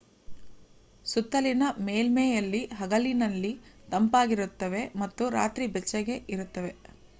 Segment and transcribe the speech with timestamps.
[1.05, 3.53] ಸುತ್ತಲಿನ ಮೇಲ್ಮೈಯಲ್ಲಿ ಹಗಲಿನಲ್ಲಿ
[3.89, 6.73] ತಂಪಾಗಿರುತ್ತವೆ ಮತ್ತು ರಾತ್ರಿ ಬೆಚ್ಚಗೆ ಇರುತ್ತವೆ